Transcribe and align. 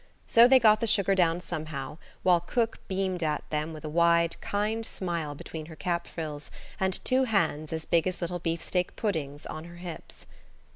So 0.25 0.47
they 0.47 0.57
got 0.59 0.79
the 0.79 0.87
sugar 0.87 1.13
down 1.13 1.41
somehow, 1.41 1.99
while 2.23 2.39
cook 2.39 2.79
beamed 2.87 3.21
at 3.21 3.47
them 3.51 3.71
with 3.71 3.85
a 3.85 3.87
wide, 3.87 4.41
kind 4.41 4.83
smile 4.83 5.35
between 5.35 5.67
her 5.67 5.75
cap 5.75 6.07
frills, 6.07 6.49
and 6.79 6.95
two 7.05 7.25
hands, 7.25 7.71
as 7.71 7.85
big 7.85 8.07
as 8.07 8.19
little 8.19 8.39
beefsteak 8.39 8.95
puddings, 8.95 9.45
on 9.45 9.65
her 9.65 9.75
hips. 9.77 10.25